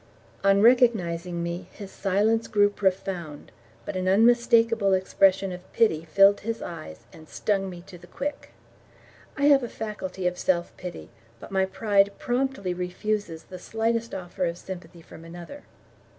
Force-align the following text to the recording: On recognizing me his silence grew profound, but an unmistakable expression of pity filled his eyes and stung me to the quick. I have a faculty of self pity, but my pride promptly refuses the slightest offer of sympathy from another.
On 0.43 0.63
recognizing 0.63 1.43
me 1.43 1.67
his 1.73 1.91
silence 1.91 2.47
grew 2.47 2.71
profound, 2.71 3.51
but 3.85 3.95
an 3.95 4.07
unmistakable 4.07 4.93
expression 4.93 5.51
of 5.51 5.71
pity 5.73 6.05
filled 6.05 6.39
his 6.39 6.59
eyes 6.59 7.01
and 7.13 7.29
stung 7.29 7.69
me 7.69 7.81
to 7.83 7.99
the 7.99 8.07
quick. 8.07 8.49
I 9.37 9.43
have 9.45 9.61
a 9.61 9.69
faculty 9.69 10.25
of 10.25 10.39
self 10.39 10.75
pity, 10.75 11.11
but 11.39 11.51
my 11.51 11.67
pride 11.67 12.13
promptly 12.17 12.73
refuses 12.73 13.43
the 13.43 13.59
slightest 13.59 14.15
offer 14.15 14.45
of 14.45 14.57
sympathy 14.57 15.03
from 15.03 15.23
another. 15.23 15.65